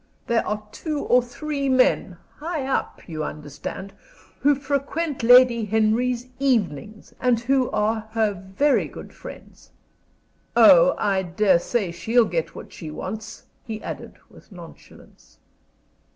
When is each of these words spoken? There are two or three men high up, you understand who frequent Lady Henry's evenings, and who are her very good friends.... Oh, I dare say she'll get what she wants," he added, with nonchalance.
There 0.25 0.43
are 0.47 0.63
two 0.71 1.01
or 1.03 1.21
three 1.21 1.69
men 1.69 2.17
high 2.37 2.65
up, 2.65 3.07
you 3.07 3.23
understand 3.23 3.93
who 4.39 4.55
frequent 4.55 5.21
Lady 5.21 5.65
Henry's 5.65 6.25
evenings, 6.39 7.13
and 7.21 7.39
who 7.41 7.69
are 7.69 8.09
her 8.13 8.33
very 8.33 8.87
good 8.87 9.13
friends.... 9.13 9.69
Oh, 10.55 10.95
I 10.97 11.21
dare 11.21 11.59
say 11.59 11.91
she'll 11.91 12.25
get 12.25 12.55
what 12.55 12.73
she 12.73 12.89
wants," 12.89 13.43
he 13.63 13.79
added, 13.83 14.15
with 14.27 14.51
nonchalance. 14.51 15.37